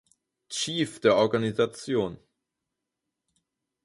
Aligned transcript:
Chief 0.49 0.99
der 1.01 1.15
Organisation. 1.15 2.17